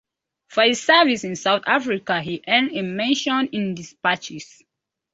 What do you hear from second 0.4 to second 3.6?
For his service in South Africa he earned a Mention